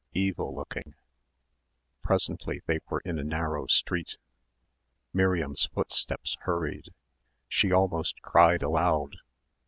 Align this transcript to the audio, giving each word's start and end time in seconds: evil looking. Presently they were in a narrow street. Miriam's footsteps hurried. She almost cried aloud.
evil 0.15 0.55
looking. 0.55 0.95
Presently 2.01 2.63
they 2.65 2.79
were 2.89 3.01
in 3.05 3.19
a 3.19 3.23
narrow 3.23 3.67
street. 3.67 4.17
Miriam's 5.13 5.65
footsteps 5.67 6.35
hurried. 6.39 6.87
She 7.47 7.71
almost 7.71 8.19
cried 8.23 8.63
aloud. 8.63 9.17